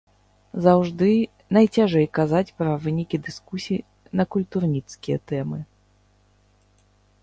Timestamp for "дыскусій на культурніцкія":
3.29-5.17